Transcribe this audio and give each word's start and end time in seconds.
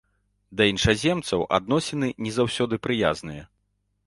Да 0.61 0.65
іншаземцаў 0.71 1.45
адносіны 1.57 2.09
не 2.29 2.35
заўсёды 2.39 2.81
прыязныя. 2.89 3.47